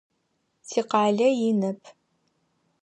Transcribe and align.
Тикъалэ 0.67 1.27
инэп. 1.47 1.81